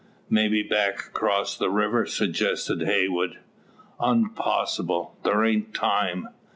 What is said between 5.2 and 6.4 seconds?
Thar ain't time.